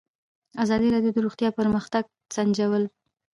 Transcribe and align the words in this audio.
ازادي 0.63 0.87
راډیو 0.95 1.15
د 1.15 1.17
روغتیا 1.25 1.49
پرمختګ 1.59 2.03
سنجولی. 2.35 2.87